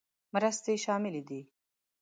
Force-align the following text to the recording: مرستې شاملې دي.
مرستې 0.33 0.73
شاملې 0.83 1.21
دي. 1.27 1.41